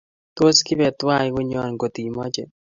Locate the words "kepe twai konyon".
0.65-1.67